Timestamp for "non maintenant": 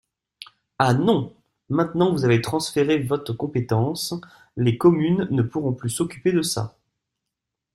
0.95-2.11